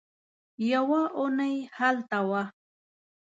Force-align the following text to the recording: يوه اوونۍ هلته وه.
يوه 0.71 1.01
اوونۍ 1.17 1.55
هلته 1.77 2.19
وه. 2.29 2.43